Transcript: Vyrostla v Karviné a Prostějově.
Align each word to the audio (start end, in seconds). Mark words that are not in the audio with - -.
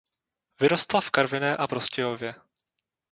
Vyrostla 0.59 1.01
v 1.01 1.09
Karviné 1.11 1.57
a 1.57 1.67
Prostějově. 1.67 2.35